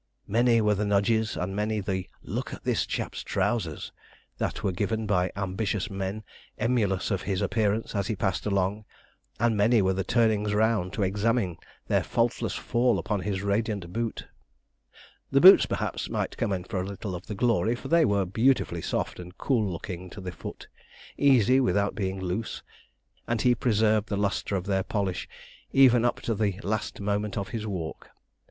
Many 0.27 0.61
were 0.61 0.73
the 0.73 0.83
nudges, 0.83 1.37
and 1.37 1.55
many 1.55 1.79
the 1.79 2.09
'look 2.23 2.55
at 2.55 2.63
this 2.63 2.87
chap's 2.87 3.21
trousers,' 3.21 3.91
that 4.39 4.63
were 4.63 4.71
given 4.71 5.05
by 5.05 5.31
ambitious 5.35 5.91
men 5.91 6.23
emulous 6.57 7.11
of 7.11 7.21
his 7.21 7.39
appearance 7.39 7.93
as 7.93 8.07
he 8.07 8.15
passed 8.15 8.47
along, 8.47 8.85
and 9.39 9.55
many 9.55 9.79
were 9.79 9.93
the 9.93 10.03
turnings 10.03 10.55
round 10.55 10.91
to 10.93 11.03
examine 11.03 11.57
their 11.87 12.01
faultless 12.01 12.55
fall 12.55 12.97
upon 12.97 13.19
his 13.19 13.43
radiant 13.43 13.93
boot. 13.93 14.25
The 15.29 15.39
boots, 15.39 15.67
perhaps, 15.67 16.09
might 16.09 16.35
come 16.35 16.51
in 16.51 16.63
for 16.63 16.81
a 16.81 16.87
little 16.87 17.13
of 17.13 17.27
the 17.27 17.35
glory, 17.35 17.75
for 17.75 17.87
they 17.89 18.03
were 18.03 18.25
beautifully 18.25 18.81
soft 18.81 19.19
and 19.19 19.37
cool 19.37 19.71
looking 19.71 20.09
to 20.09 20.19
the 20.19 20.31
foot, 20.31 20.67
easy 21.15 21.59
without 21.59 21.93
being 21.93 22.19
loose, 22.19 22.63
and 23.27 23.43
he 23.43 23.53
preserved 23.53 24.09
the 24.09 24.17
lustre 24.17 24.55
of 24.55 24.65
their 24.65 24.81
polish, 24.81 25.29
even 25.71 26.03
up 26.05 26.21
to 26.21 26.33
the 26.33 26.59
last 26.63 26.99
moment 26.99 27.37
of 27.37 27.49
his 27.49 27.67
walk. 27.67 28.09